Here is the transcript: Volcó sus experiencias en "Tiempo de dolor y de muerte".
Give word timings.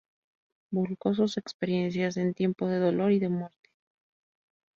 Volcó 0.71 1.13
sus 1.13 1.37
experiencias 1.37 2.17
en 2.17 2.33
"Tiempo 2.33 2.65
de 2.65 2.79
dolor 2.79 3.11
y 3.11 3.19
de 3.19 3.29
muerte". 3.29 3.69